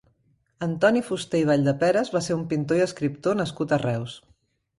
Antoni 0.67 1.03
Fuster 1.09 1.41
i 1.43 1.45
Valldeperes 1.49 2.09
va 2.15 2.23
ser 2.29 2.39
un 2.39 2.47
pintor 2.55 2.81
i 2.81 2.85
escriptor 2.87 3.39
nascut 3.45 3.77
a 3.79 3.81
Reus. 3.87 4.19